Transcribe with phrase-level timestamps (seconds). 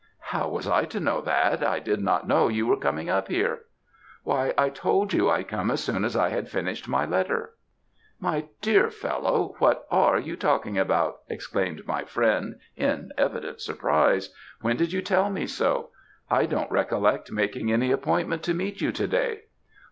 [0.17, 3.59] "'How was I to know that; I did not know you were coming up here.'
[4.23, 7.53] "'Why, I told you I'd come as soon as I had finished my letter.'
[8.19, 14.75] "'My dear fellow, what are you talking about?' exclaimed my friend, in evident surprise; 'when
[14.75, 15.91] did you tell me so?
[16.31, 19.41] I don't recollect making any appointment to meet you to day.'